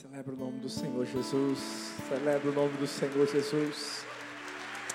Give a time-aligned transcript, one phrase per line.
[0.00, 1.58] Celebra o nome do Senhor Jesus.
[2.08, 4.04] Celebra o nome do Senhor Jesus.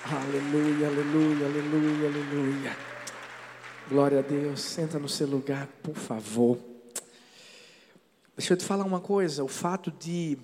[0.02, 2.76] Aleluia, aleluia, aleluia, aleluia.
[3.86, 4.62] Glória a Deus.
[4.62, 6.58] Senta no seu lugar, por favor.
[8.34, 9.44] Deixa eu te falar uma coisa.
[9.44, 10.38] O fato de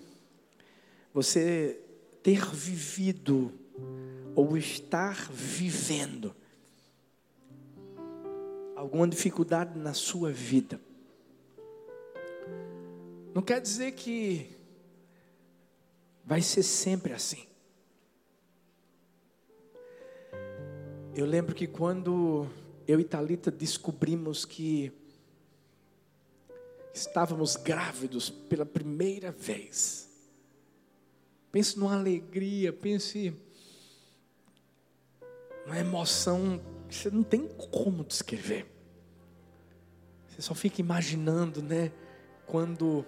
[1.15, 1.81] você
[2.23, 3.51] ter vivido
[4.35, 6.37] ou estar vivendo
[8.77, 10.79] alguma dificuldade na sua vida
[13.35, 14.51] não quer dizer que
[16.25, 17.47] vai ser sempre assim.
[21.15, 22.49] Eu lembro que quando
[22.87, 24.93] eu e Talita descobrimos que
[26.93, 30.09] estávamos grávidos pela primeira vez.
[31.53, 33.35] Pense numa alegria, pense
[35.67, 38.67] numa emoção que você não tem como descrever.
[40.29, 41.93] Você só fica imaginando, né?
[42.47, 43.05] Quando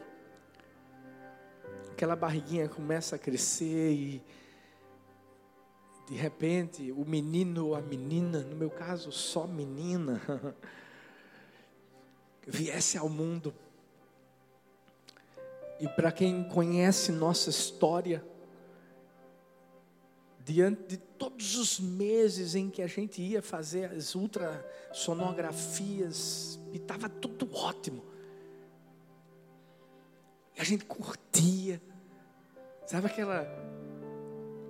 [2.03, 4.21] aquela barriguinha começa a crescer e
[6.09, 10.21] de repente o menino ou a menina, no meu caso só menina,
[12.45, 13.55] viesse ao mundo.
[15.79, 18.21] E para quem conhece nossa história,
[20.45, 27.09] diante de todos os meses em que a gente ia fazer as ultrassonografias, e estava
[27.09, 28.03] tudo ótimo.
[30.57, 31.81] E a gente curtia.
[32.93, 33.49] Sabe aquela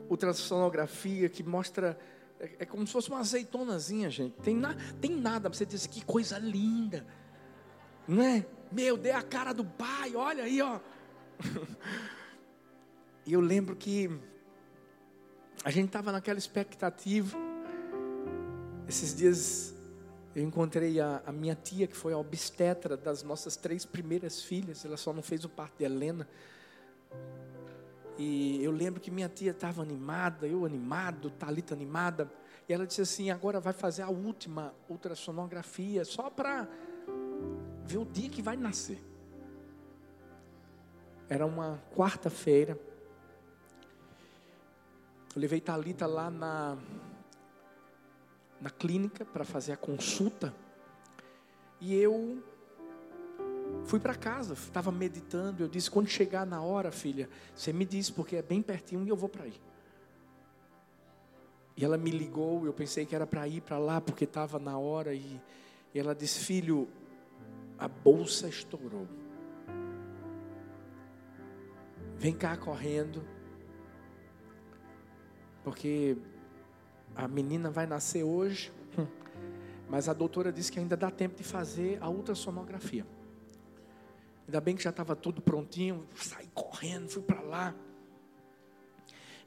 [0.08, 1.98] ultrassonografia que mostra.
[2.38, 4.36] É, é, como se fosse uma azeitonazinha, gente.
[4.42, 7.04] Tem, na, tem nada você dizer que coisa linda.
[8.06, 8.46] Não é?
[8.70, 10.78] Meu, dê a cara do pai, olha aí, ó.
[13.26, 14.08] e eu lembro que
[15.64, 17.36] a gente estava naquela expectativa.
[18.86, 19.74] Esses dias
[20.32, 24.84] eu encontrei a, a, minha tia, que foi a obstetra das nossas três primeiras filhas.
[24.84, 26.28] Ela só não fez o parto de Helena.
[28.18, 32.30] E eu lembro que minha tia estava animada, eu animado, Talita animada.
[32.68, 36.68] E ela disse assim: agora vai fazer a última ultrassonografia, só para
[37.84, 39.02] ver o dia que vai nascer.
[41.28, 42.78] Era uma quarta-feira.
[45.34, 46.76] Eu levei Talita lá na,
[48.60, 50.54] na clínica para fazer a consulta.
[51.80, 52.42] E eu
[53.84, 55.62] Fui para casa, estava meditando.
[55.62, 59.08] Eu disse: quando chegar na hora, filha, você me diz, porque é bem pertinho e
[59.08, 59.60] eu vou para aí.
[61.76, 62.64] E ela me ligou.
[62.66, 65.14] Eu pensei que era para ir para lá, porque estava na hora.
[65.14, 65.40] E,
[65.94, 66.88] e ela disse: Filho,
[67.78, 69.06] a bolsa estourou.
[72.16, 73.24] Vem cá correndo,
[75.64, 76.16] porque
[77.16, 78.72] a menina vai nascer hoje.
[79.88, 83.04] Mas a doutora disse que ainda dá tempo de fazer a ultrassonografia.
[84.52, 87.74] Ainda bem que já estava tudo prontinho, saí correndo, fui para lá.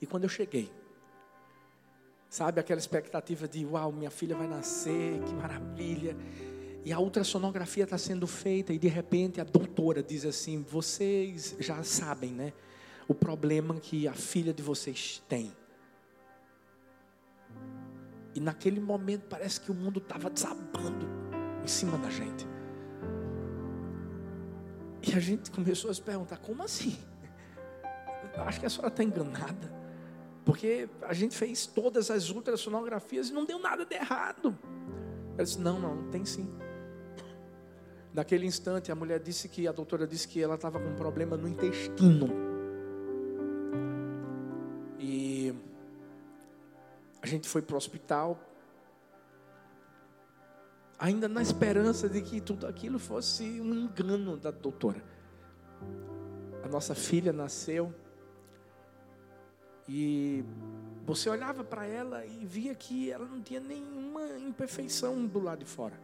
[0.01, 0.73] E quando eu cheguei,
[2.27, 6.17] sabe aquela expectativa de, uau, minha filha vai nascer, que maravilha.
[6.83, 11.83] E a ultrassonografia está sendo feita e de repente a doutora diz assim: vocês já
[11.83, 12.51] sabem, né?
[13.07, 15.55] O problema que a filha de vocês tem.
[18.33, 21.07] E naquele momento parece que o mundo estava desabando
[21.63, 22.54] em cima da gente.
[25.07, 26.97] E a gente começou a se perguntar: como assim?
[28.37, 29.73] Acho que a senhora está enganada.
[30.43, 34.57] Porque a gente fez todas as ultrassonografias e não deu nada de errado.
[35.33, 36.47] Ela disse: não, não, tem sim.
[38.13, 41.35] Naquele instante, a mulher disse que, a doutora disse que ela estava com um problema
[41.35, 42.29] no intestino.
[44.97, 45.53] E
[47.21, 48.39] a gente foi para o hospital,
[50.97, 55.03] ainda na esperança de que tudo aquilo fosse um engano da doutora.
[56.63, 57.93] A nossa filha nasceu
[59.87, 60.43] e
[61.05, 65.65] você olhava para ela e via que ela não tinha nenhuma imperfeição do lado de
[65.65, 65.99] fora.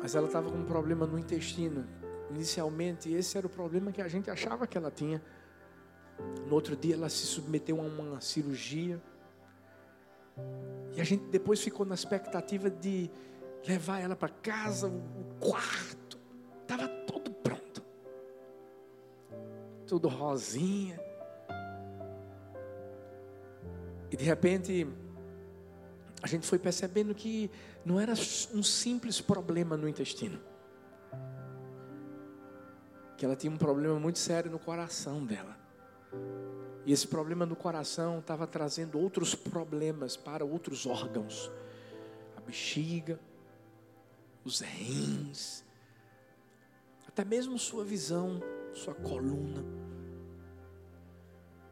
[0.00, 1.84] Mas ela estava com um problema no intestino.
[2.30, 5.20] Inicialmente, esse era o problema que a gente achava que ela tinha.
[6.46, 9.02] No outro dia, ela se submeteu a uma cirurgia.
[10.98, 13.08] E a gente depois ficou na expectativa de
[13.64, 16.18] levar ela para casa, o quarto.
[16.62, 17.84] Estava tudo pronto.
[19.86, 21.00] Tudo rosinha.
[24.10, 24.88] E de repente,
[26.20, 27.48] a gente foi percebendo que
[27.84, 28.14] não era
[28.52, 30.40] um simples problema no intestino.
[33.16, 35.56] Que ela tinha um problema muito sério no coração dela.
[36.88, 41.50] E esse problema no coração estava trazendo outros problemas para outros órgãos.
[42.34, 43.20] A bexiga,
[44.42, 45.62] os rins,
[47.06, 48.40] até mesmo sua visão,
[48.72, 49.62] sua coluna.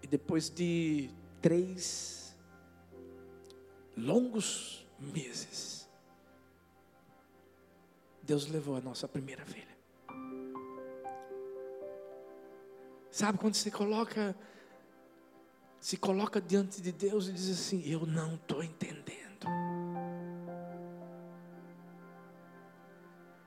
[0.03, 1.09] E depois de
[1.41, 2.37] três
[3.97, 5.89] longos meses,
[8.23, 9.75] Deus levou a nossa primeira filha.
[13.11, 14.37] Sabe quando você coloca
[15.81, 19.47] se coloca diante de Deus e diz assim: Eu não estou entendendo.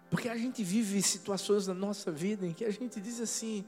[0.10, 3.66] Porque a gente vive situações na nossa vida em que a gente diz assim: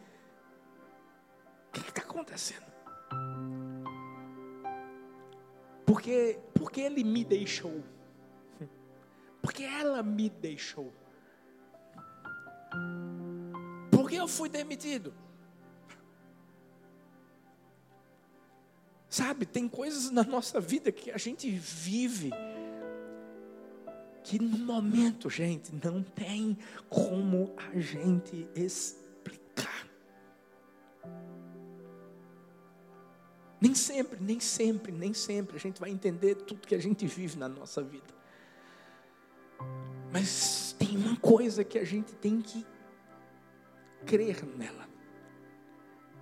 [1.67, 2.71] O que está acontecendo?
[5.85, 7.83] Porque, porque ele me deixou.
[9.41, 10.93] Porque ela me deixou.
[13.91, 15.13] Porque eu fui demitido.
[19.11, 22.31] Sabe, tem coisas na nossa vida que a gente vive
[24.23, 29.85] que no momento, gente, não tem como a gente explicar.
[33.59, 37.37] Nem sempre, nem sempre, nem sempre a gente vai entender tudo que a gente vive
[37.37, 38.13] na nossa vida.
[40.13, 42.65] Mas tem uma coisa que a gente tem que
[44.05, 44.87] crer nela.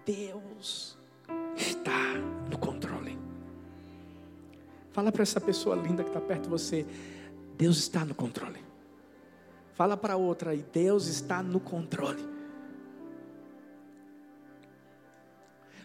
[0.04, 0.98] Deus
[1.56, 2.49] está.
[4.92, 6.86] Fala para essa pessoa linda que está perto de você:
[7.58, 8.64] Deus está no controle.
[9.74, 12.28] Fala para outra aí: Deus está no controle.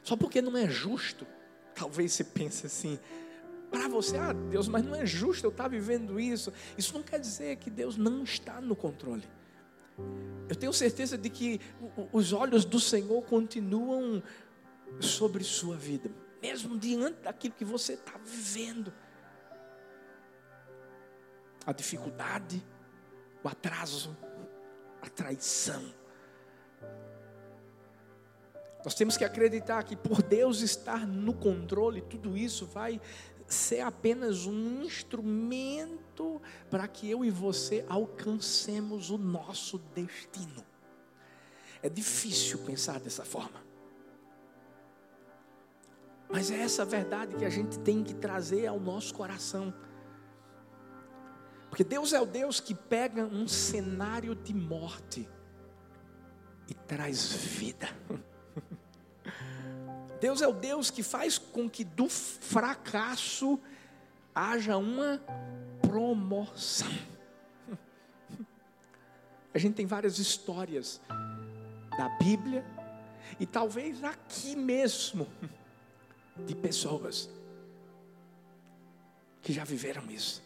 [0.03, 1.27] Só porque não é justo,
[1.75, 2.99] talvez você pense assim,
[3.71, 6.53] para você, ah, Deus, mas não é justo eu estar vivendo isso.
[6.77, 9.25] Isso não quer dizer que Deus não está no controle.
[10.49, 11.61] Eu tenho certeza de que
[12.13, 14.23] os olhos do Senhor continuam
[15.01, 16.11] sobre sua vida,
[16.45, 18.93] mesmo diante daquilo que você está vivendo.
[21.65, 22.63] A dificuldade,
[23.43, 24.15] o atraso,
[25.01, 25.83] a traição.
[28.85, 33.01] Nós temos que acreditar que por Deus estar no controle, tudo isso vai
[33.47, 40.63] ser apenas um instrumento para que eu e você alcancemos o nosso destino.
[41.83, 43.74] É difícil pensar dessa forma.
[46.35, 49.73] Mas é essa verdade que a gente tem que trazer ao nosso coração.
[51.71, 55.29] Porque Deus é o Deus que pega um cenário de morte
[56.67, 57.89] e traz vida.
[60.21, 63.61] Deus é o Deus que faz com que do fracasso
[64.35, 65.23] haja uma
[65.83, 66.91] promoção.
[69.55, 71.01] A gente tem várias histórias
[71.97, 72.65] da Bíblia
[73.39, 75.29] e talvez aqui mesmo
[76.37, 77.31] de pessoas
[79.41, 80.43] que já viveram isso.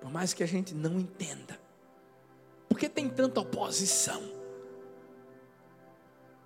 [0.00, 1.58] Por mais que a gente não entenda,
[2.68, 4.22] porque tem tanta oposição.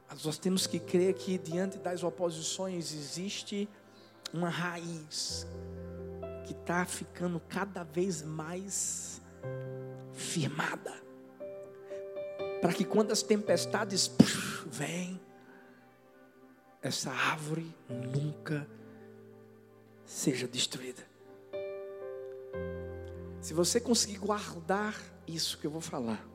[0.09, 3.69] Mas nós temos que crer que diante das oposições existe
[4.33, 5.47] uma raiz
[6.47, 9.21] que está ficando cada vez mais
[10.13, 10.95] firmada.
[12.61, 14.11] Para que quando as tempestades
[14.67, 15.21] vêm,
[16.83, 18.67] essa árvore nunca
[20.05, 21.03] seja destruída.
[23.41, 24.97] Se você conseguir guardar
[25.27, 26.27] isso que eu vou falar,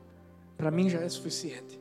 [0.56, 1.80] para mim já é suficiente.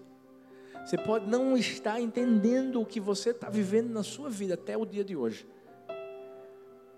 [0.85, 4.85] Você pode não estar entendendo o que você está vivendo na sua vida até o
[4.85, 5.47] dia de hoje,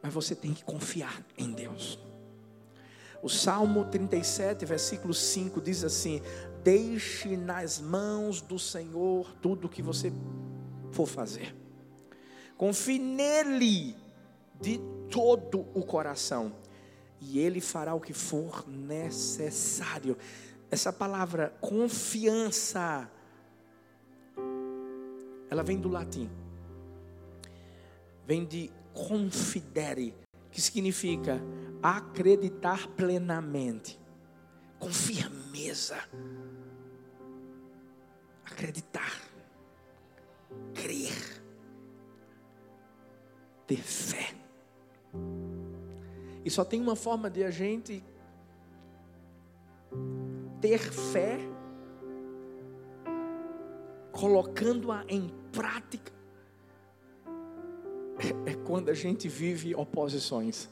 [0.01, 2.00] mas você tem que confiar em Deus.
[3.22, 6.22] O Salmo 37, versículo 5 diz assim:
[6.63, 10.12] Deixe nas mãos do Senhor tudo o que você
[10.95, 11.53] for fazer.
[12.57, 13.95] Confie nele
[14.61, 14.79] de
[15.11, 16.55] todo o coração,
[17.19, 20.17] e ele fará o que for necessário.
[20.71, 23.11] Essa palavra confiança,
[25.49, 26.29] ela vem do latim,
[28.25, 30.15] vem de confidere,
[30.49, 31.41] que significa
[31.83, 33.99] acreditar plenamente,
[34.79, 35.97] com firmeza,
[38.45, 39.35] acreditar,
[40.74, 41.35] crer
[43.67, 44.33] ter fé.
[46.43, 48.03] E só tem uma forma de a gente
[50.62, 51.39] ter fé,
[54.12, 56.12] colocando-a em prática,
[58.47, 60.69] é, é quando a gente vive oposições,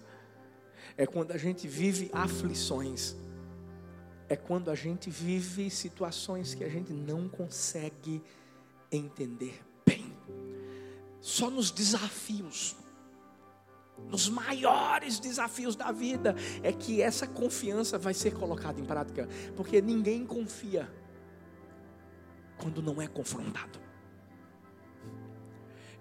[0.96, 3.16] é quando a gente vive aflições,
[4.30, 8.22] é quando a gente vive situações que a gente não consegue
[8.92, 9.73] entender.
[11.24, 12.76] Só nos desafios
[14.10, 19.82] nos maiores desafios da vida, é que essa confiança vai ser colocada em prática, porque
[19.82, 20.92] ninguém confia
[22.58, 23.80] quando não é confrontado.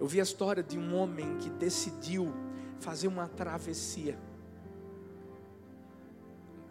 [0.00, 2.32] Eu vi a história de um homem que decidiu
[2.80, 4.18] fazer uma travessia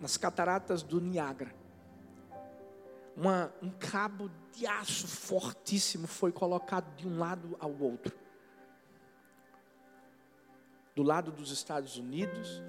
[0.02, 1.56] nas cataratas do Niágara.
[3.16, 8.21] Uma, um cabo de aço fortíssimo foi colocado de um lado ao outro
[11.02, 12.62] do lado dos Estados Unidos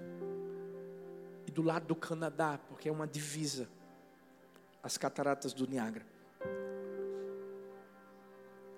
[1.47, 3.69] e do lado do Canadá, porque é uma divisa
[4.83, 6.07] as cataratas do Niágara.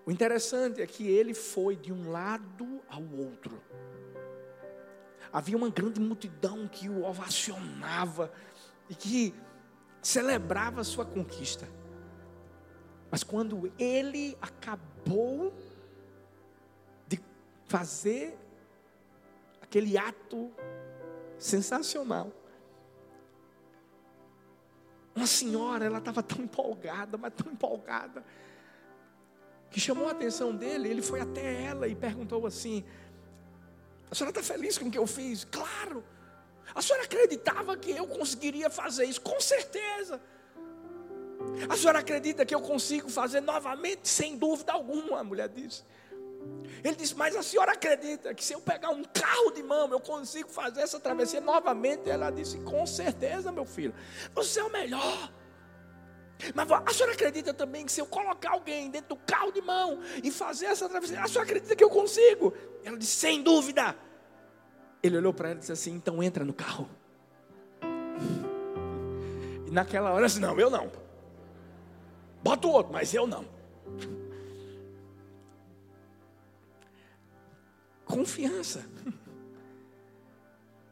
[0.05, 3.63] O interessante é que ele foi de um lado ao outro.
[5.33, 8.33] Havia uma grande multidão que o ovacionava
[8.91, 9.33] e que
[10.03, 11.69] celebrava sua conquista.
[13.09, 15.55] Mas quando ele acabou
[17.07, 17.21] de
[17.67, 18.37] fazer
[19.75, 20.53] aquele ato
[21.37, 22.33] sensacional.
[25.17, 28.25] Uma senhora, ela estava tão empolgada, mas tão empolgada,
[29.71, 30.89] que chamou a atenção dele.
[30.89, 32.85] Ele foi até ela e perguntou assim:
[34.09, 35.45] A senhora está feliz com o que eu fiz?
[35.45, 36.05] Claro.
[36.73, 39.21] A senhora acreditava que eu conseguiria fazer isso?
[39.21, 40.21] Com certeza.
[41.69, 44.09] A senhora acredita que eu consigo fazer novamente?
[44.09, 45.83] Sem dúvida alguma, a mulher disse.
[46.83, 50.01] Ele disse: Mas a senhora acredita que se eu pegar um carro de mão, eu
[50.01, 52.11] consigo fazer essa travessia novamente?
[52.11, 53.95] Ela disse: Com certeza, meu filho,
[54.35, 55.33] você é o melhor.
[56.55, 60.01] Mas a senhora acredita também que se eu colocar alguém dentro do carro de mão
[60.23, 62.53] e fazer essa travessia, a senhora acredita que eu consigo?
[62.85, 63.97] Ela disse: Sem dúvida.
[65.03, 66.89] Ele olhou para ela e disse assim: Então entra no carro.
[69.67, 70.91] E naquela hora, disse: Não, eu não.
[72.43, 73.54] Bota o outro, mas eu não.
[78.15, 78.87] Confiança.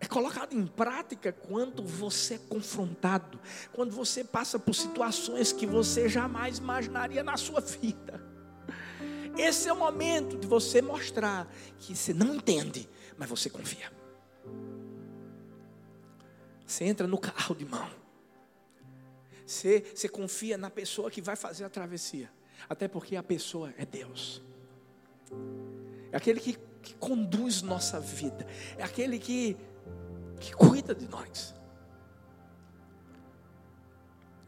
[0.00, 3.38] É colocado em prática quando você é confrontado,
[3.72, 8.20] quando você passa por situações que você jamais imaginaria na sua vida.
[9.38, 11.48] Esse é o momento de você mostrar
[11.78, 13.92] que você não entende, mas você confia.
[16.66, 17.88] Você entra no carro de mão.
[19.46, 22.28] Você, você confia na pessoa que vai fazer a travessia.
[22.68, 24.42] Até porque a pessoa é Deus.
[26.10, 26.71] É aquele que
[27.02, 28.46] conduz nossa vida,
[28.78, 29.56] é aquele que,
[30.38, 31.52] que cuida de nós.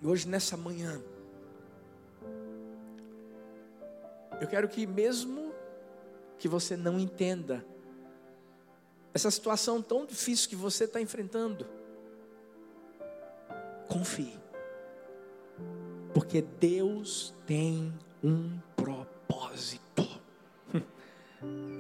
[0.01, 1.03] E hoje, nessa manhã,
[4.41, 5.53] eu quero que, mesmo
[6.39, 7.67] que você não entenda
[9.13, 11.67] essa situação tão difícil que você está enfrentando,
[13.89, 14.39] confie,
[16.13, 17.93] porque Deus tem
[18.23, 20.05] um propósito.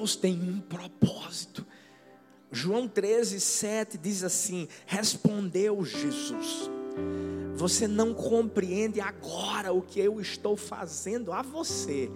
[0.00, 1.66] Deus tem um propósito.
[2.50, 6.70] João 13, 7 diz assim: Respondeu Jesus,
[7.54, 12.10] você não compreende agora o que eu estou fazendo a você,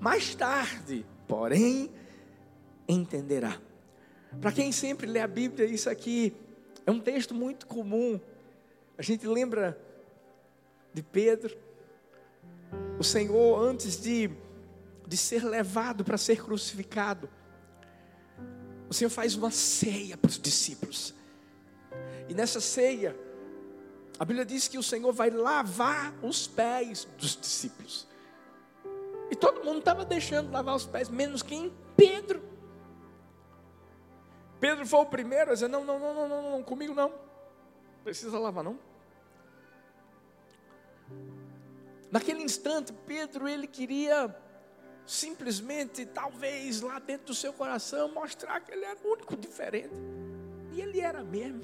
[0.00, 1.88] mais tarde, porém,
[2.88, 3.60] entenderá.
[4.40, 6.34] Para quem sempre lê a Bíblia, isso aqui
[6.84, 8.20] é um texto muito comum.
[8.98, 9.80] A gente lembra
[10.92, 11.56] de Pedro,
[12.98, 14.30] o Senhor, antes de
[15.10, 17.28] de ser levado para ser crucificado,
[18.88, 21.12] o Senhor faz uma ceia para os discípulos.
[22.28, 23.16] E nessa ceia,
[24.20, 28.06] a Bíblia diz que o Senhor vai lavar os pés dos discípulos.
[29.28, 31.72] E todo mundo estava deixando lavar os pés, menos quem?
[31.96, 32.40] Pedro.
[34.60, 37.12] Pedro foi o primeiro a dizer: não, não, não, não, não, não comigo não.
[38.04, 38.78] Precisa lavar, não.
[42.12, 44.32] Naquele instante, Pedro ele queria
[45.10, 49.94] simplesmente, talvez lá dentro do seu coração, mostrar que ele era o único diferente.
[50.72, 51.62] E ele era mesmo.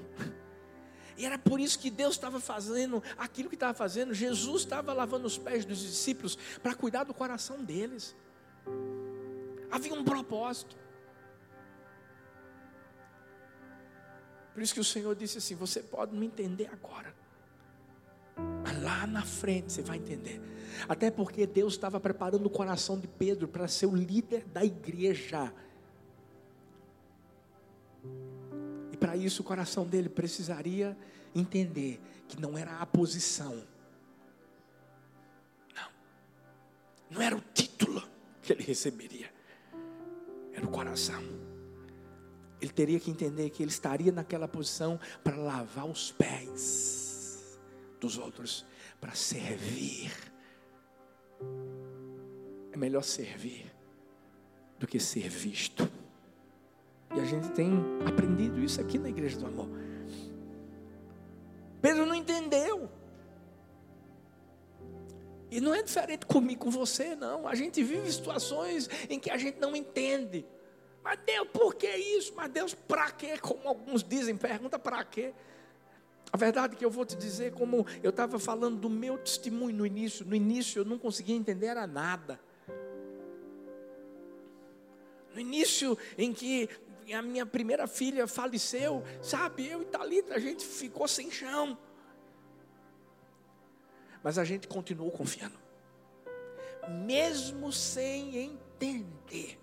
[1.16, 4.12] E era por isso que Deus estava fazendo aquilo que estava fazendo.
[4.12, 8.14] Jesus estava lavando os pés dos discípulos para cuidar do coração deles.
[9.70, 10.76] Havia um propósito.
[14.52, 17.14] Por isso que o Senhor disse assim: Você pode não entender agora,
[18.76, 20.40] lá na frente você vai entender.
[20.88, 25.52] Até porque Deus estava preparando o coração de Pedro para ser o líder da igreja.
[28.92, 30.97] E para isso o coração dele precisaria
[31.35, 33.62] entender que não era a posição.
[35.75, 35.88] Não.
[37.11, 38.02] Não era o título
[38.42, 39.33] que ele receberia.
[40.52, 41.23] Era o coração.
[42.61, 47.05] Ele teria que entender que ele estaria naquela posição para lavar os pés
[48.00, 48.66] dos outros,
[49.00, 50.12] para servir
[52.72, 53.72] é melhor servir
[54.78, 55.90] do que ser visto.
[57.14, 57.72] E a gente tem
[58.06, 59.68] aprendido isso aqui na igreja do amor.
[61.80, 62.90] Pedro não entendeu.
[65.50, 67.46] E não é diferente comigo, com você, não.
[67.46, 70.44] A gente vive situações em que a gente não entende.
[71.02, 72.34] Mas Deus, por que isso?
[72.34, 73.38] Mas Deus, para quê?
[73.38, 75.32] Como alguns dizem, pergunta para quê?
[76.33, 79.76] A verdade é que eu vou te dizer, como eu estava falando do meu testemunho
[79.76, 82.40] no início, no início eu não conseguia entender era nada.
[85.33, 86.68] No início em que
[87.14, 91.78] a minha primeira filha faleceu, sabe, eu e Talita, a gente ficou sem chão.
[94.23, 95.59] Mas a gente continuou confiando.
[97.04, 99.59] Mesmo sem entender.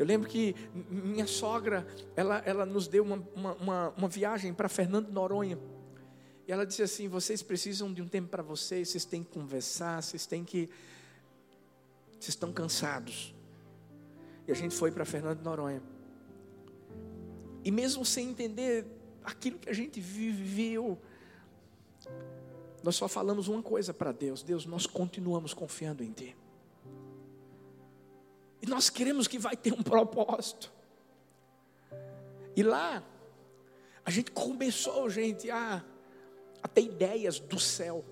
[0.00, 0.56] Eu lembro que
[0.88, 5.58] minha sogra, ela, ela nos deu uma, uma, uma, uma viagem para Fernando Noronha.
[6.48, 10.02] E ela disse assim: vocês precisam de um tempo para vocês, vocês têm que conversar,
[10.02, 10.70] vocês têm que.
[12.12, 13.34] Vocês estão cansados.
[14.48, 15.82] E a gente foi para Fernando Noronha.
[17.62, 18.86] E mesmo sem entender
[19.22, 20.98] aquilo que a gente viveu,
[22.82, 26.34] nós só falamos uma coisa para Deus: Deus, nós continuamos confiando em Ti.
[28.62, 30.70] E nós queremos que vai ter um propósito.
[32.54, 33.02] E lá,
[34.04, 35.84] a gente começou, gente, a,
[36.62, 38.04] a ter ideias do céu.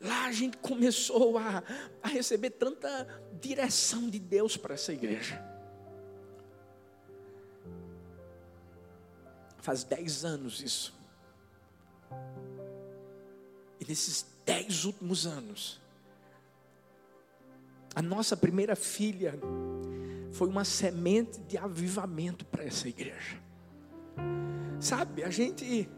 [0.00, 1.62] Lá a gente começou a,
[2.02, 3.06] a receber tanta
[3.40, 5.44] direção de Deus para essa igreja.
[9.58, 10.94] Faz dez anos isso.
[13.80, 15.80] E nesses dez últimos anos,
[17.94, 19.38] a nossa primeira filha
[20.32, 23.40] foi uma semente de avivamento para essa igreja.
[24.80, 25.88] Sabe, a gente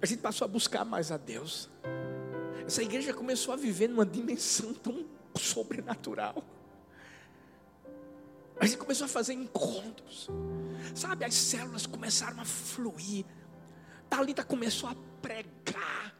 [0.00, 1.70] a gente passou a buscar mais a Deus.
[2.64, 6.44] Essa igreja começou a viver numa dimensão tão sobrenatural.
[8.60, 10.28] A gente começou a fazer encontros.
[10.94, 13.24] Sabe, as células começaram a fluir.
[14.08, 16.14] Talita começou a pregar.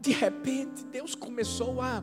[0.00, 2.02] De repente, Deus começou a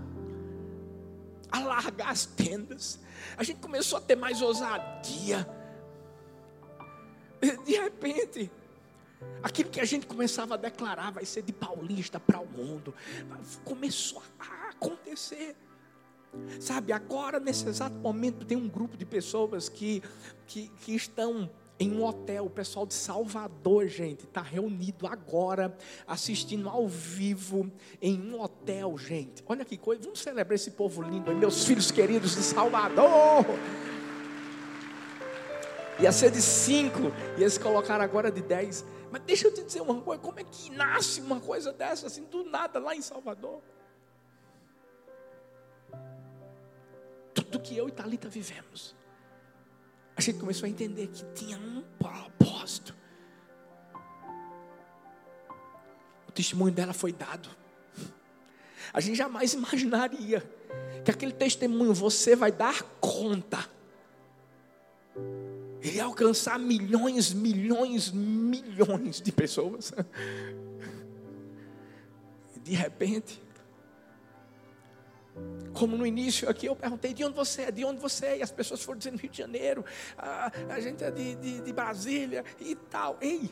[1.56, 3.00] a largar as tendas.
[3.38, 5.48] A gente começou a ter mais ousadia.
[7.66, 8.52] De repente,
[9.44, 12.94] aquilo que a gente começava a declarar vai ser de paulista para o mundo,
[13.64, 15.56] começou a acontecer.
[16.60, 20.04] Sabe, agora nesse exato momento tem um grupo de pessoas que,
[20.46, 22.46] que, que estão em um hotel.
[22.46, 25.76] O pessoal de Salvador, gente, está reunido agora,
[26.08, 29.44] assistindo ao vivo em um hotel, gente.
[29.48, 33.46] Olha que coisa, vamos celebrar esse povo lindo, meus filhos queridos de Salvador.
[36.00, 38.84] Ia ser de cinco, e eles colocaram agora de dez.
[39.12, 42.24] Mas deixa eu te dizer uma coisa: como é que nasce uma coisa dessa, assim,
[42.26, 43.62] do nada, lá em Salvador?
[47.34, 48.96] Tudo que eu e Talita vivemos
[50.16, 52.96] a gente começou a entender que tinha um propósito.
[56.28, 57.50] O testemunho dela foi dado.
[58.94, 60.42] A gente jamais imaginaria
[61.04, 63.70] que aquele testemunho você vai dar conta.
[65.82, 69.94] Ele ia alcançar milhões, milhões, milhões de pessoas.
[72.64, 73.42] De repente,
[75.74, 78.42] como no início aqui eu perguntei de onde você é, de onde você é, e
[78.42, 79.84] as pessoas foram dizendo Rio de Janeiro,
[80.18, 83.18] a, a gente é de, de, de Brasília e tal.
[83.22, 83.52] Ei,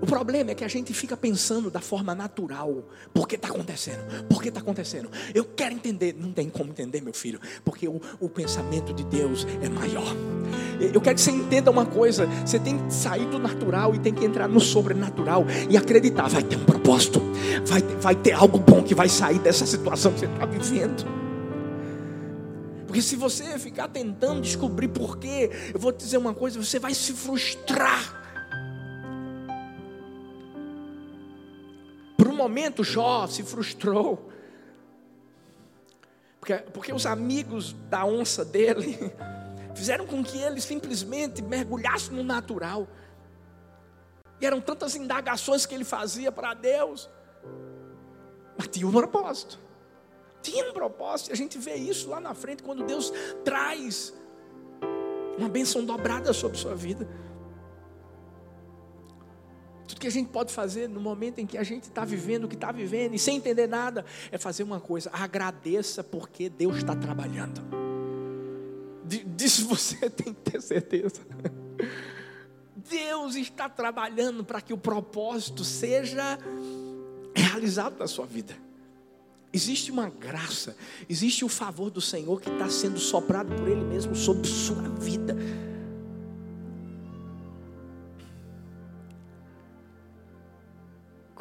[0.00, 2.84] o problema é que a gente fica pensando da forma natural.
[3.14, 4.26] Por que está acontecendo?
[4.28, 5.10] Por que está acontecendo?
[5.34, 6.14] Eu quero entender.
[6.18, 7.40] Não tem como entender, meu filho.
[7.64, 10.14] Porque o, o pensamento de Deus é maior.
[10.92, 12.26] Eu quero que você entenda uma coisa.
[12.44, 15.46] Você tem que sair do natural e tem que entrar no sobrenatural.
[15.70, 16.28] E acreditar.
[16.28, 17.20] Vai ter um propósito.
[17.64, 21.06] Vai, vai ter algo bom que vai sair dessa situação que você está vivendo.
[22.86, 26.94] Porque se você ficar tentando descobrir porquê, eu vou te dizer uma coisa, você vai
[26.94, 28.15] se frustrar.
[32.48, 34.30] Momento, Jó se frustrou.
[36.40, 39.12] Porque, porque os amigos da onça dele
[39.74, 42.86] fizeram com que ele simplesmente mergulhasse no natural.
[44.40, 47.10] E eram tantas indagações que ele fazia para Deus.
[48.56, 49.58] Mas tinha um propósito.
[50.40, 51.30] Tinha um propósito.
[51.30, 53.12] E a gente vê isso lá na frente quando Deus
[53.44, 54.14] traz
[55.36, 57.08] uma bênção dobrada sobre sua vida.
[59.86, 62.48] Tudo que a gente pode fazer no momento em que a gente está vivendo o
[62.48, 66.94] que está vivendo e sem entender nada, é fazer uma coisa: agradeça porque Deus está
[66.94, 67.62] trabalhando.
[69.04, 71.20] Disso você tem que ter certeza.
[72.88, 76.38] Deus está trabalhando para que o propósito seja
[77.34, 78.56] realizado na sua vida.
[79.52, 80.76] Existe uma graça,
[81.08, 85.36] existe o favor do Senhor que está sendo soprado por Ele mesmo sobre sua vida.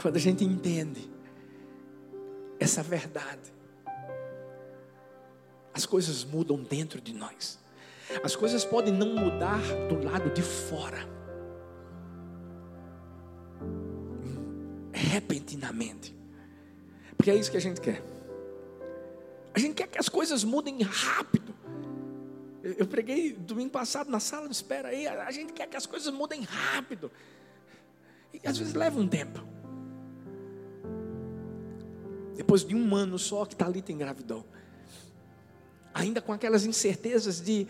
[0.06, 1.10] Quando a gente entende
[2.60, 3.52] essa verdade,
[5.74, 7.58] as coisas mudam dentro de nós.
[8.24, 11.00] As coisas podem não mudar do lado de fora.
[14.94, 16.16] Repentinamente.
[17.18, 18.04] Porque é isso que a gente quer.
[19.56, 21.52] A gente quer que as coisas mudem rápido.
[22.62, 25.08] Eu preguei domingo passado na sala de espera aí.
[25.08, 27.12] A gente quer que as coisas mudem rápido.
[28.32, 29.55] E às vezes leva um tempo.
[32.36, 34.46] Depois de um ano só que Talita engravidou.
[35.94, 37.68] Ainda com aquelas incertezas de,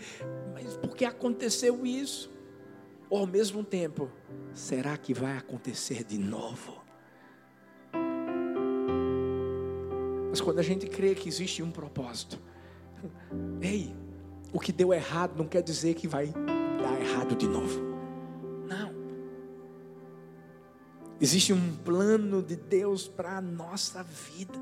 [0.52, 2.30] mas por que aconteceu isso?
[3.08, 4.10] Ou ao mesmo tempo,
[4.52, 6.82] será que vai acontecer de novo?
[10.28, 12.38] Mas quando a gente crê que existe um propósito,
[13.62, 13.94] ei,
[14.52, 16.26] o que deu errado não quer dizer que vai
[16.82, 17.85] dar errado de novo.
[21.20, 24.58] Existe um plano de Deus para a nossa vida.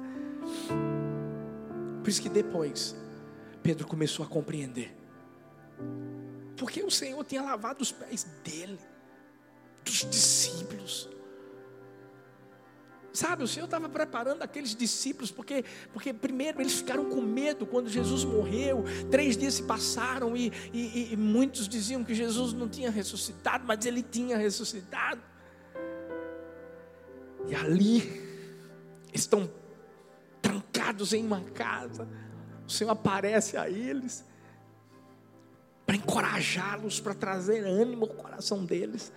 [2.02, 2.94] Por isso que depois,
[3.62, 4.94] Pedro começou a compreender.
[6.56, 8.78] Porque o Senhor tinha lavado os pés dele,
[9.84, 11.08] dos discípulos.
[13.12, 17.88] Sabe, o Senhor estava preparando aqueles discípulos, porque, porque primeiro eles ficaram com medo quando
[17.88, 22.90] Jesus morreu, três dias se passaram e, e, e muitos diziam que Jesus não tinha
[22.90, 25.22] ressuscitado, mas ele tinha ressuscitado.
[27.48, 28.22] E ali
[29.12, 29.50] estão
[30.40, 32.08] trancados em uma casa,
[32.66, 34.24] o Senhor aparece a eles
[35.86, 39.12] para encorajá-los, para trazer ânimo ao coração deles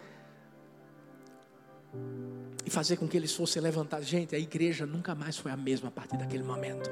[2.66, 4.08] e fazer com que eles fossem levantados.
[4.08, 6.90] Gente, a igreja nunca mais foi a mesma a partir daquele momento.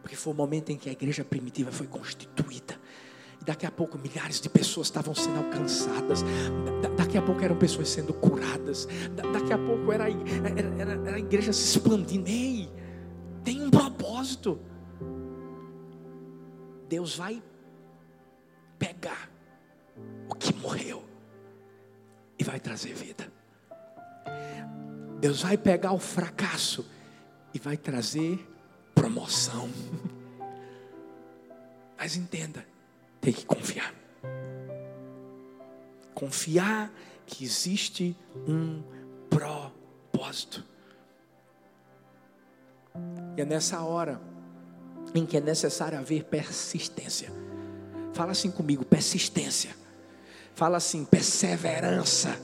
[0.00, 2.80] Porque foi o momento em que a igreja primitiva foi constituída.
[3.40, 6.22] E daqui a pouco milhares de pessoas estavam sendo alcançadas.
[6.80, 8.88] Da, daqui a pouco eram pessoas sendo curadas.
[9.14, 12.26] Da, daqui a pouco era, era, era, era a igreja se expandindo.
[12.26, 12.70] Ei,
[13.44, 14.58] tem um propósito.
[16.88, 17.42] Deus vai
[18.78, 19.30] pegar
[20.26, 21.04] o que morreu
[22.38, 23.30] e vai trazer vida.
[25.20, 26.86] Deus vai pegar o fracasso
[27.52, 28.38] e vai trazer
[28.94, 29.68] promoção.
[31.98, 32.64] Mas entenda,
[33.20, 34.01] tem que confiar.
[36.14, 36.92] Confiar
[37.26, 38.82] que existe um
[39.30, 40.64] propósito.
[43.36, 44.20] E é nessa hora
[45.14, 47.32] em que é necessário haver persistência.
[48.12, 49.74] Fala assim comigo, persistência.
[50.54, 52.38] Fala assim, perseverança.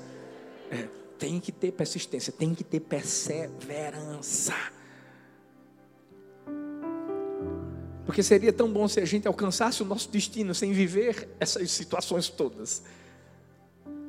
[0.71, 4.55] É tem que ter persistência, tem que ter perseverança.
[8.07, 12.29] Porque seria tão bom se a gente alcançasse o nosso destino sem viver essas situações
[12.29, 12.83] todas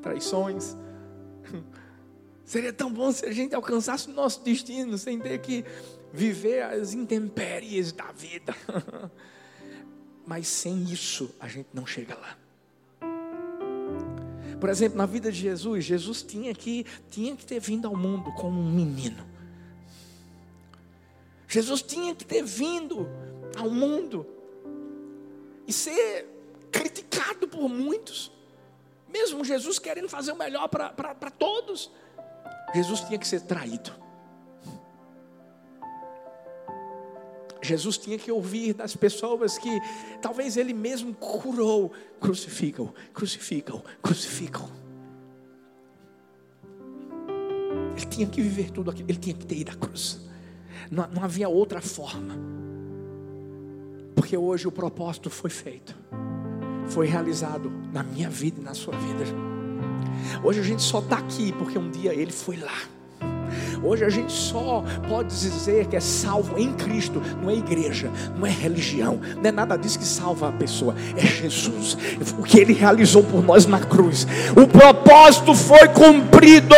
[0.02, 0.76] traições.
[2.46, 5.64] Seria tão bom se a gente alcançasse o nosso destino sem ter que
[6.12, 8.56] viver as intempéries da vida.
[10.26, 12.38] Mas sem isso, a gente não chega lá.
[14.60, 18.32] Por exemplo, na vida de Jesus, Jesus tinha que, tinha que ter vindo ao mundo
[18.34, 19.26] como um menino.
[21.48, 23.08] Jesus tinha que ter vindo
[23.58, 24.26] ao mundo
[25.66, 26.28] e ser
[26.72, 28.32] criticado por muitos,
[29.20, 31.92] mesmo Jesus querendo fazer o melhor para todos.
[32.74, 33.92] Jesus tinha que ser traído.
[37.62, 39.70] Jesus tinha que ouvir das pessoas que
[40.22, 44.70] talvez ele mesmo curou: crucificam, crucificam, crucificam.
[47.98, 50.22] Ele tinha que viver tudo aquilo, ele tinha que ter ido à cruz.
[50.90, 52.36] Não, não havia outra forma.
[54.16, 55.96] Porque hoje o propósito foi feito,
[56.90, 59.26] foi realizado na minha vida e na sua vida.
[60.44, 62.78] Hoje a gente só está aqui porque um dia ele foi lá.
[63.82, 68.46] Hoje a gente só pode dizer que é salvo em Cristo, não é igreja, não
[68.46, 71.98] é religião, não é nada disso que salva a pessoa, é Jesus,
[72.38, 74.28] o que Ele realizou por nós na cruz.
[74.52, 76.76] O propósito foi cumprido,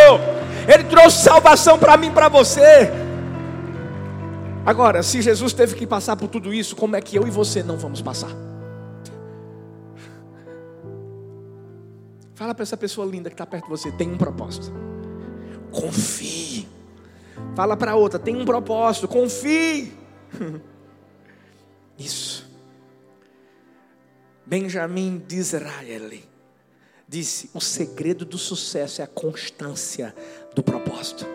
[0.68, 2.92] Ele trouxe salvação para mim, para você.
[4.64, 7.64] Agora, se Jesus teve que passar por tudo isso, como é que eu e você
[7.64, 8.51] não vamos passar?
[12.42, 14.74] Fala para essa pessoa linda que está perto de você, tem um propósito.
[15.72, 16.68] Confie.
[17.56, 19.94] Fala para outra, tem um propósito, confie.
[22.00, 22.50] Isso.
[24.44, 26.28] Benjamin Disraeli
[27.08, 30.16] disse: o segredo do sucesso é a constância
[30.56, 31.28] do propósito.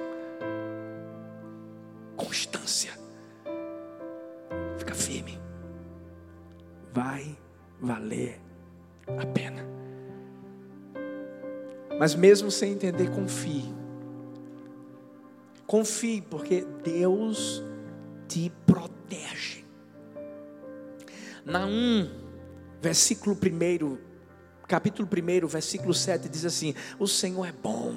[12.06, 13.64] Mas mesmo sem entender, confie.
[15.66, 17.64] Confie, porque Deus
[18.28, 19.64] te protege.
[21.44, 22.08] Na 1,
[22.80, 23.98] versículo 1,
[24.68, 27.96] capítulo 1, versículo 7 diz assim: O Senhor é bom,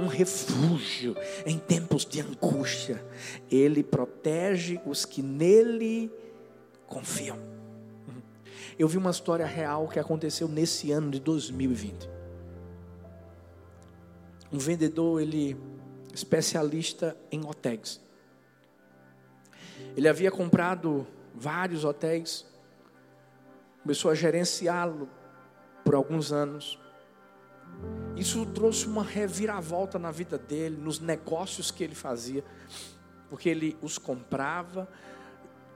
[0.00, 3.04] um refúgio em tempos de angústia.
[3.50, 6.08] Ele protege os que nele
[6.86, 7.36] confiam.
[8.78, 12.17] Eu vi uma história real que aconteceu nesse ano de 2020.
[14.52, 15.56] Um vendedor, ele
[16.12, 18.00] especialista em hotéis.
[19.96, 22.46] Ele havia comprado vários hotéis,
[23.82, 25.08] começou a gerenciá-lo
[25.84, 26.78] por alguns anos.
[28.16, 32.44] Isso trouxe uma reviravolta na vida dele, nos negócios que ele fazia,
[33.30, 34.88] porque ele os comprava,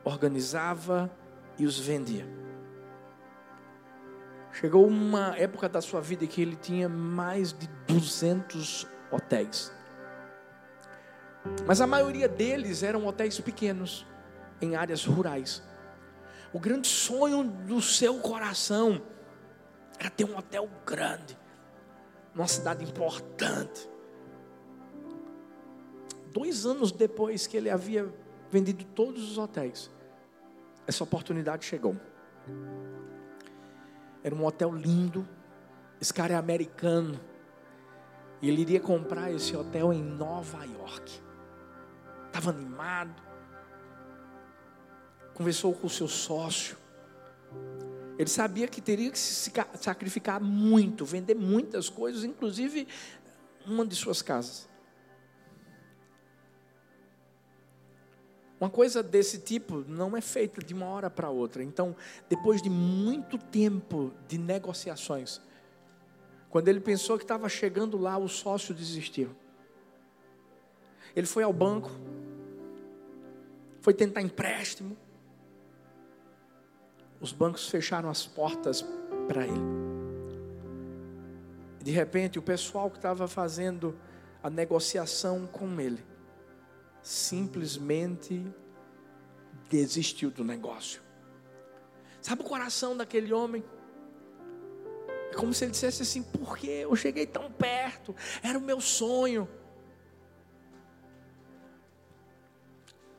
[0.05, 1.11] organizava
[1.59, 2.42] e os vendia.
[4.53, 9.73] Chegou uma época da sua vida que ele tinha mais de 200 hotéis.
[11.67, 14.07] Mas a maioria deles eram hotéis pequenos,
[14.61, 15.63] em áreas rurais.
[16.53, 19.03] O grande sonho do seu coração
[19.99, 21.37] era ter um hotel grande,
[22.35, 23.89] numa cidade importante.
[26.31, 28.13] Dois anos depois que ele havia
[28.51, 29.91] vendido todos os hotéis,
[30.87, 31.97] essa oportunidade chegou.
[34.23, 35.29] Era um hotel lindo,
[36.01, 37.19] esse cara é americano,
[38.41, 41.23] e ele iria comprar esse hotel em Nova York
[42.33, 43.23] estava animado.
[45.35, 46.77] Conversou com o seu sócio.
[48.19, 52.89] Ele sabia que teria que se sacrificar muito, vender muitas coisas, inclusive
[53.67, 54.69] uma de suas casas.
[58.63, 61.65] Uma coisa desse tipo não é feita de uma hora para outra.
[61.65, 61.97] Então,
[62.29, 65.41] depois de muito tempo de negociações,
[66.49, 69.31] quando ele pensou que estava chegando lá, o sócio desistiu.
[71.17, 71.91] Ele foi ao banco,
[73.81, 74.97] foi tentar empréstimo.
[77.21, 78.85] Os bancos fecharam as portas
[79.27, 79.61] para ele.
[81.83, 83.99] De repente, o pessoal que estava fazendo
[84.41, 86.12] a negociação com ele
[87.03, 88.47] simplesmente
[89.69, 91.01] desistiu do negócio.
[92.21, 93.65] Sabe o coração daquele homem?
[95.31, 98.15] É como se ele dissesse assim: por que eu cheguei tão perto?
[98.43, 99.49] Era o meu sonho.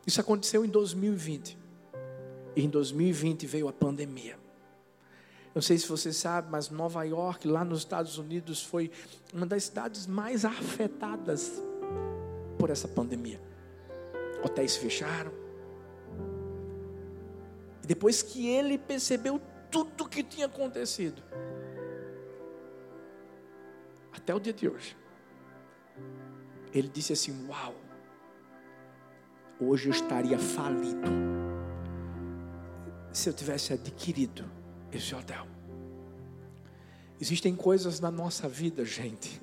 [0.06, 1.58] Isso aconteceu em 2020.
[2.56, 4.38] E em 2020 veio a pandemia.
[5.56, 8.92] Não sei se você sabe, mas Nova York, lá nos Estados Unidos, foi
[9.34, 11.52] uma das cidades mais afetadas
[12.58, 13.40] por essa pandemia.
[14.44, 15.32] Hotéis fecharam.
[17.84, 21.22] E depois que ele percebeu tudo o que tinha acontecido,
[24.12, 24.96] até o dia de hoje,
[26.74, 27.76] ele disse assim: Uau,
[29.60, 31.10] hoje eu estaria falido
[33.12, 34.50] se eu tivesse adquirido
[34.92, 35.46] esse hotel.
[37.20, 39.40] Existem coisas na nossa vida, gente,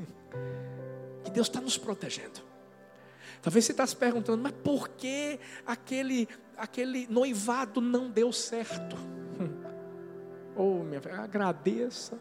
[1.25, 2.50] que Deus está nos protegendo.
[3.43, 8.97] Talvez você está se perguntando, mas por que aquele, aquele noivado não deu certo?
[10.57, 12.19] Oh, minha filha, agradeça.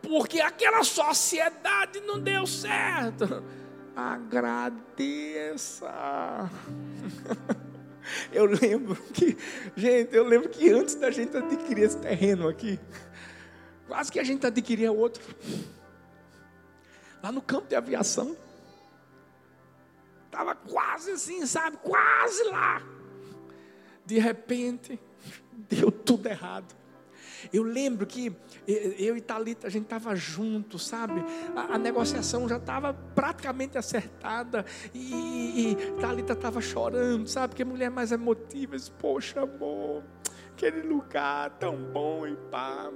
[0.00, 3.44] porque aquela sociedade não deu certo.
[3.94, 5.90] Agradeça.
[8.32, 9.36] Eu lembro que,
[9.76, 12.80] gente, eu lembro que antes da gente adquirir esse terreno aqui,
[13.86, 15.22] quase que a gente adquiria outro.
[17.22, 18.36] Lá no campo de aviação.
[20.26, 21.78] Estava quase assim, sabe?
[21.78, 22.82] Quase lá.
[24.04, 25.00] De repente,
[25.52, 26.78] deu tudo errado.
[27.52, 28.34] Eu lembro que
[28.66, 31.24] eu e Talita a gente estava junto, sabe?
[31.54, 37.50] A, a, negociação já estava praticamente acertada e, e Talita estava chorando, sabe?
[37.50, 40.02] Porque mulher mais emotiva, disse, poxa amor,
[40.52, 42.90] aquele lugar tão bom e pá.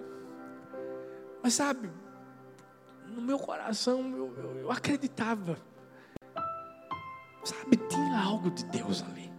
[1.42, 1.90] Mas sabe,
[3.12, 5.56] no meu coração eu, eu, eu acreditava,
[7.44, 7.76] sabe?
[7.88, 9.30] Tinha algo de Deus ali.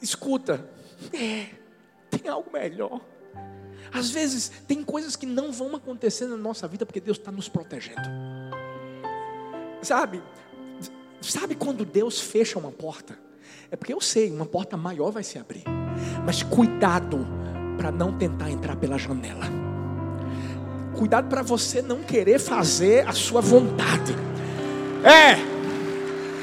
[0.00, 0.68] Escuta,
[1.12, 1.48] é,
[2.10, 3.00] tem algo melhor.
[3.92, 7.48] Às vezes, tem coisas que não vão acontecer na nossa vida porque Deus está nos
[7.48, 8.02] protegendo.
[9.82, 10.22] Sabe?
[11.20, 13.18] Sabe quando Deus fecha uma porta?
[13.70, 15.64] É porque eu sei, uma porta maior vai se abrir.
[16.24, 17.26] Mas cuidado
[17.76, 19.65] para não tentar entrar pela janela.
[20.96, 24.14] Cuidado para você não querer fazer a sua vontade.
[25.04, 25.36] É.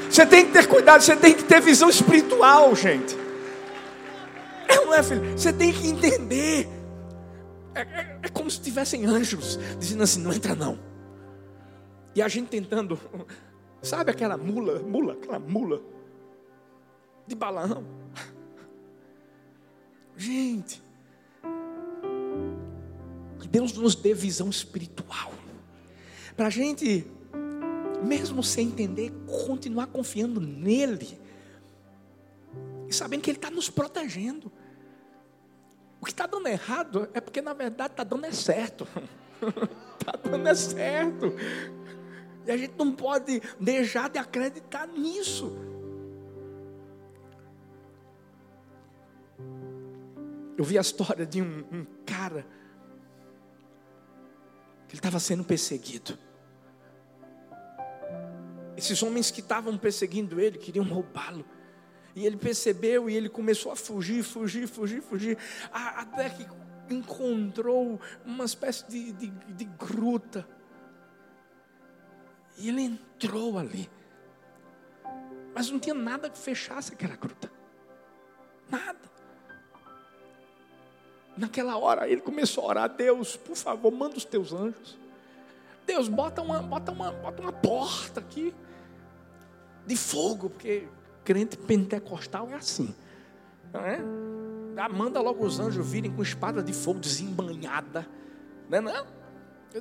[0.08, 3.16] Você tem que ter cuidado, você tem que ter visão espiritual, gente.
[4.68, 5.36] É, não é, filho?
[5.36, 6.68] Você tem que entender.
[7.74, 10.78] É, é, é como se tivessem anjos dizendo assim: não entra não.
[12.14, 12.98] E a gente tentando,
[13.82, 15.80] sabe aquela mula, mula, aquela mula
[17.26, 17.84] de balão.
[20.16, 20.80] Gente,
[23.44, 25.30] que Deus nos dê visão espiritual,
[26.34, 27.06] para a gente,
[28.02, 31.20] mesmo sem entender, continuar confiando nele,
[32.88, 34.50] e sabendo que Ele está nos protegendo.
[36.00, 38.88] O que está dando errado é porque, na verdade, está dando é certo.
[40.00, 41.34] Está dando é certo.
[42.46, 45.52] E a gente não pode deixar de acreditar nisso.
[50.56, 52.46] Eu vi a história de um, um cara
[54.94, 56.16] ele estava sendo perseguido.
[58.76, 61.44] Esses homens que estavam perseguindo ele queriam roubá-lo.
[62.14, 65.36] E ele percebeu e ele começou a fugir, fugir, fugir, fugir,
[65.72, 66.46] até que
[66.88, 70.48] encontrou uma espécie de, de, de gruta.
[72.56, 73.90] E ele entrou ali.
[75.52, 77.50] Mas não tinha nada que fechasse aquela gruta.
[81.36, 84.96] Naquela hora ele começou a orar, Deus, por favor, manda os teus anjos.
[85.86, 88.54] Deus, bota uma, bota uma, bota uma porta aqui
[89.86, 90.88] de fogo, porque
[91.24, 92.94] crente pentecostal é assim.
[93.72, 94.00] Não é?
[94.76, 98.06] Ah, manda logo os anjos virem com espada de fogo desembanhada.
[98.68, 99.06] Não é não?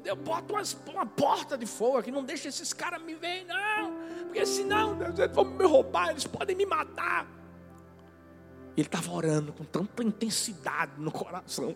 [0.03, 3.93] Eu boto uma, uma porta de fogo aqui, não deixa esses caras me verem, não.
[4.25, 7.27] Porque senão eles vão me roubar, eles podem me matar.
[8.75, 11.75] Ele estava orando com tanta intensidade no coração.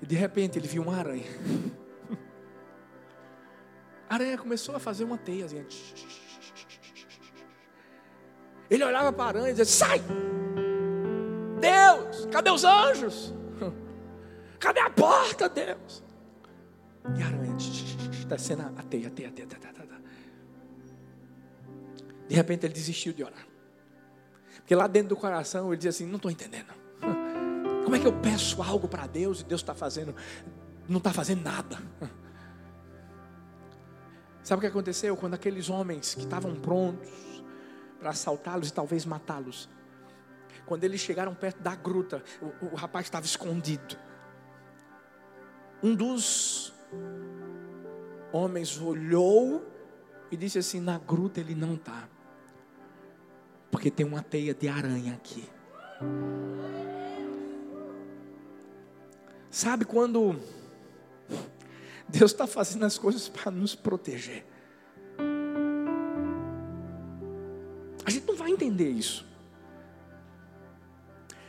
[0.00, 1.24] E de repente ele viu uma aranha.
[4.08, 5.46] A aranha começou a fazer uma teia.
[5.46, 5.64] Assim,
[8.70, 10.00] ele olhava para a aranha e dizia: Sai!
[11.60, 13.34] Deus, cadê os anjos?
[14.60, 16.02] Cadê a porta, Deus?
[17.18, 17.44] E a aranha
[18.26, 19.74] descendo teia, a teia, a teia, a teia, a teia.
[22.28, 23.46] De repente ele desistiu de orar.
[24.56, 26.72] Porque lá dentro do coração ele dizia assim: não estou entendendo.
[27.84, 30.14] Como é que eu peço algo para Deus e Deus está fazendo,
[30.88, 31.78] não está fazendo nada?
[34.42, 35.16] Sabe o que aconteceu?
[35.16, 37.10] Quando aqueles homens que estavam prontos
[37.98, 39.68] para assaltá-los e talvez matá-los,
[40.66, 43.96] quando eles chegaram perto da gruta, o, o rapaz estava escondido.
[45.82, 46.72] Um dos
[48.32, 49.66] homens olhou
[50.30, 52.08] e disse assim: na gruta ele não está.
[53.74, 55.44] Porque tem uma teia de aranha aqui.
[59.50, 60.40] Sabe quando
[62.08, 64.46] Deus está fazendo as coisas para nos proteger?
[68.06, 69.26] A gente não vai entender isso.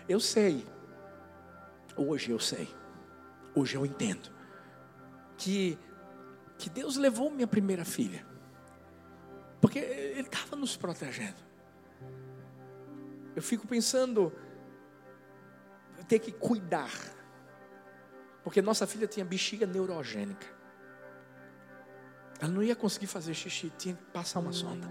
[0.09, 0.65] Eu sei,
[1.95, 2.67] hoje eu sei,
[3.53, 4.31] hoje eu entendo,
[5.37, 5.77] que,
[6.57, 8.25] que Deus levou minha primeira filha,
[9.61, 11.45] porque Ele estava nos protegendo.
[13.35, 14.31] Eu fico pensando,
[16.07, 16.91] ter que cuidar,
[18.43, 20.47] porque nossa filha tinha bexiga neurogênica.
[22.39, 24.87] Ela não ia conseguir fazer xixi, tinha que passar uma sonda.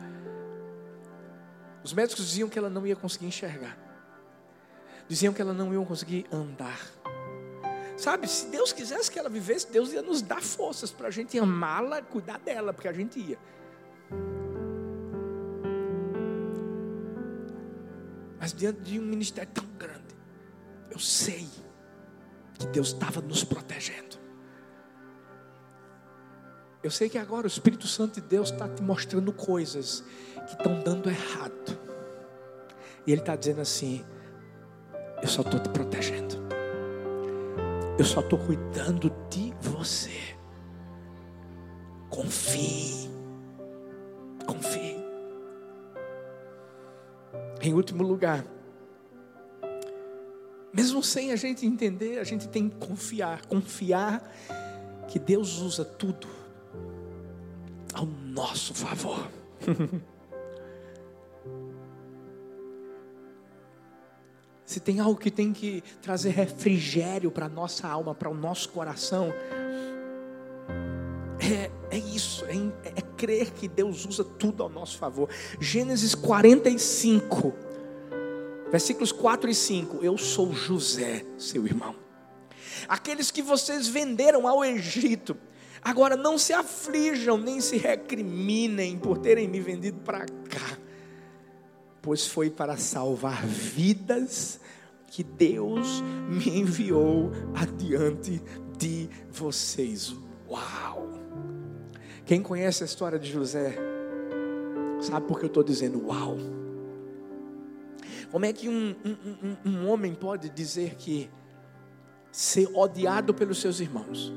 [1.82, 3.78] Os médicos diziam que ela não ia conseguir enxergar.
[5.06, 6.80] Diziam que ela não ia conseguir andar.
[7.96, 11.38] Sabe, se Deus quisesse que ela vivesse, Deus ia nos dar forças para a gente
[11.38, 13.38] amá-la, cuidar dela, porque a gente ia.
[18.44, 20.14] Mas diante de um ministério tão grande,
[20.90, 21.48] eu sei
[22.58, 24.18] que Deus estava nos protegendo.
[26.82, 30.04] Eu sei que agora o Espírito Santo de Deus está te mostrando coisas
[30.46, 31.78] que estão dando errado.
[33.06, 34.04] E Ele está dizendo assim:
[35.22, 36.36] Eu só estou te protegendo.
[37.98, 40.36] Eu só estou cuidando de você.
[42.10, 43.08] Confie.
[44.46, 44.93] Confie.
[47.64, 48.44] Em último lugar,
[50.70, 54.30] mesmo sem a gente entender, a gente tem que confiar, confiar
[55.08, 56.28] que Deus usa tudo
[57.94, 59.30] ao nosso favor.
[64.66, 68.68] Se tem algo que tem que trazer refrigério para a nossa alma, para o nosso
[68.68, 69.32] coração,
[71.40, 75.30] é, é isso, é, é crer que Deus usa tudo ao nosso favor.
[75.58, 77.54] Gênesis 45,
[78.70, 80.04] versículos 4 e 5.
[80.04, 81.96] Eu sou José, seu irmão.
[82.86, 85.36] Aqueles que vocês venderam ao Egito,
[85.84, 90.78] Agora não se aflijam, nem se recriminem por terem me vendido para cá,
[92.00, 94.58] pois foi para salvar vidas
[95.08, 98.42] que Deus me enviou adiante
[98.78, 100.14] de vocês.
[100.48, 101.13] Uau!
[102.24, 103.76] Quem conhece a história de José,
[105.00, 106.36] sabe por que eu estou dizendo uau?
[108.30, 111.30] Como é que um, um, um, um homem pode dizer que
[112.32, 114.32] ser odiado pelos seus irmãos?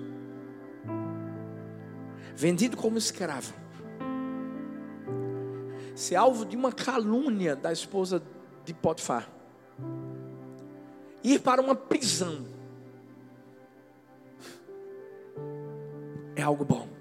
[2.38, 3.51] vendido como escravo,
[5.95, 8.21] ser alvo de uma calúnia da esposa
[8.63, 9.27] de Potifar,
[11.23, 12.45] ir para uma prisão,
[16.35, 16.96] é algo bom.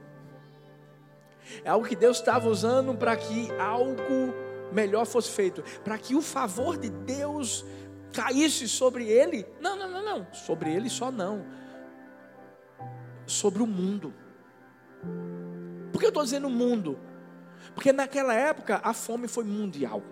[1.64, 4.34] É algo que Deus estava usando para que algo
[4.72, 7.64] melhor fosse feito, para que o favor de Deus
[8.12, 9.46] caísse sobre ele.
[9.60, 10.26] Não, não, não, não.
[10.32, 11.44] Sobre ele só não.
[13.26, 14.14] Sobre o mundo.
[15.92, 16.98] Por que eu estou dizendo mundo?
[17.74, 20.02] Porque naquela época a fome foi mundial.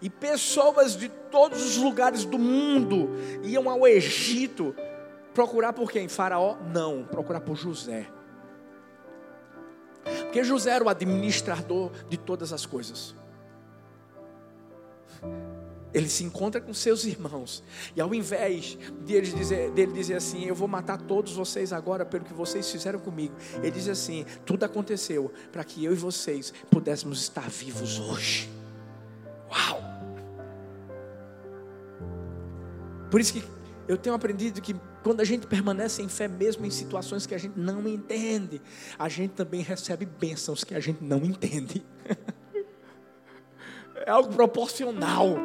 [0.00, 3.10] E pessoas de todos os lugares do mundo
[3.42, 4.74] iam ao Egito
[5.32, 6.08] procurar por quem?
[6.08, 6.56] Faraó?
[6.72, 8.06] Não, procurar por José.
[10.34, 13.14] Porque José era o administrador de todas as coisas
[15.94, 17.62] ele se encontra com seus irmãos,
[17.94, 22.04] e ao invés de ele dizer, dele dizer assim: Eu vou matar todos vocês agora
[22.04, 26.52] pelo que vocês fizeram comigo, ele diz assim: Tudo aconteceu para que eu e vocês
[26.68, 28.50] pudéssemos estar vivos hoje.
[29.48, 29.80] Uau!
[33.08, 33.44] Por isso que
[33.86, 37.38] eu tenho aprendido que quando a gente permanece em fé mesmo em situações que a
[37.38, 38.60] gente não entende,
[38.98, 41.84] a gente também recebe bênçãos que a gente não entende.
[44.06, 45.36] é algo proporcional.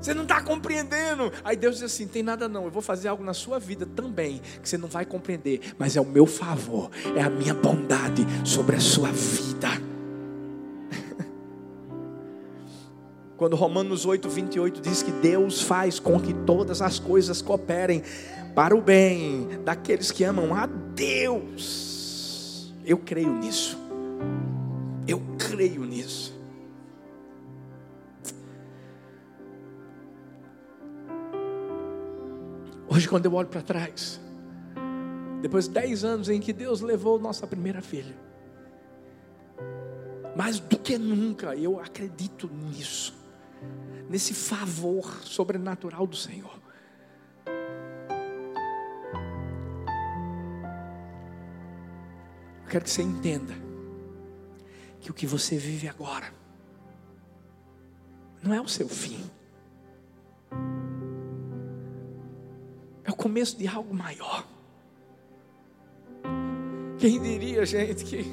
[0.00, 1.32] Você não está compreendendo.
[1.44, 4.40] Aí Deus diz assim: tem nada não, eu vou fazer algo na sua vida também,
[4.62, 8.76] que você não vai compreender, mas é o meu favor, é a minha bondade sobre
[8.76, 9.97] a sua vida.
[13.38, 18.02] Quando Romanos 8, 28 diz que Deus faz com que todas as coisas cooperem
[18.52, 23.78] para o bem daqueles que amam a Deus, eu creio nisso.
[25.06, 26.36] Eu creio nisso.
[32.88, 34.20] Hoje, quando eu olho para trás,
[35.40, 38.16] depois de 10 anos em que Deus levou nossa primeira filha,
[40.34, 43.17] mais do que nunca eu acredito nisso,
[44.08, 46.58] nesse favor sobrenatural do Senhor.
[52.64, 53.54] Eu quero que você entenda
[55.00, 56.32] que o que você vive agora
[58.42, 59.28] não é o seu fim.
[63.18, 64.46] começo de algo maior.
[66.98, 68.24] Quem diria, gente, que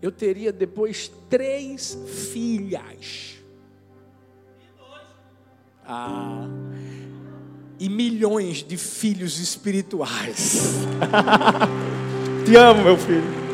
[0.00, 1.96] eu teria depois três
[2.32, 3.43] filhas.
[5.86, 6.46] Ah,
[7.78, 10.84] e milhões de filhos espirituais.
[12.46, 13.44] Te amo, meu filho.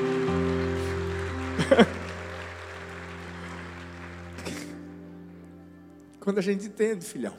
[6.20, 7.34] Quando a gente entende, filhão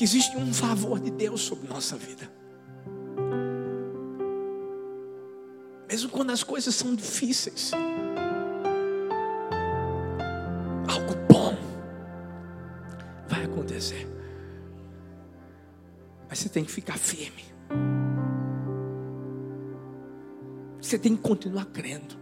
[0.00, 2.26] que existe um favor de Deus sobre nossa vida.
[5.86, 7.72] Mesmo quando as coisas são difíceis,
[16.50, 17.44] tem que ficar firme.
[20.80, 22.16] Você tem que continuar crendo.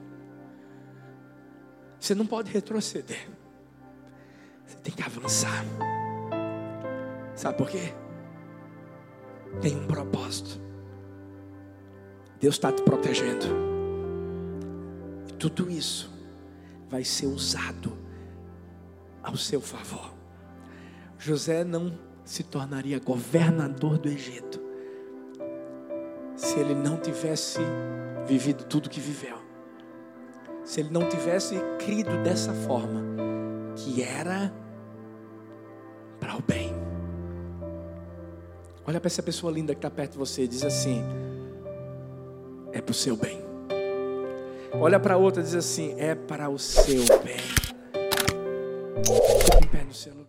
[1.99, 3.29] Você não pode retroceder.
[4.67, 5.65] Você tem que avançar.
[7.35, 7.95] Sabe por quê?
[9.61, 10.61] Tem um propósito.
[12.41, 13.47] Deus está te protegendo.
[15.29, 16.13] E tudo isso
[16.89, 17.97] vai ser usado
[19.23, 20.13] ao seu favor.
[21.19, 21.99] José não
[22.29, 24.61] se tornaria governador do Egito
[26.37, 27.59] se ele não tivesse
[28.27, 29.39] vivido tudo que viveu.
[30.63, 33.03] Se ele não tivesse crido dessa forma,
[33.75, 34.53] que era
[36.21, 36.75] para o bem.
[38.87, 41.03] Olha para essa pessoa linda que está perto de você e diz assim:
[42.73, 43.43] é para o seu bem.
[44.75, 47.39] Olha para outra e diz assim: é para o seu bem.
[49.03, 50.28] Fique em pé no seu lugar.